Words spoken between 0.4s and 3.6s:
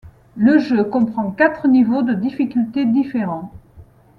jeu comprend quatre niveaux de difficulté différents.